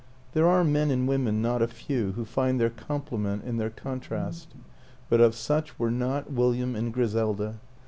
[0.33, 3.69] There are men and women not a few who find their com plement in their
[3.69, 4.47] contrast;
[5.09, 7.59] but of such were not William and Griselda.